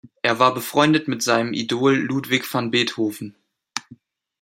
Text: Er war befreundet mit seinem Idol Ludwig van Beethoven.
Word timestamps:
Er 0.23 0.39
war 0.39 0.55
befreundet 0.55 1.07
mit 1.07 1.21
seinem 1.21 1.53
Idol 1.53 1.95
Ludwig 1.95 2.51
van 2.51 2.71
Beethoven. 2.71 3.35